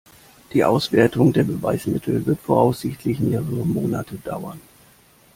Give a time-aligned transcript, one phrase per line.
[0.53, 4.59] Die Auswertung der Beweismittel wird voraussichtlich mehrere Monate andauern.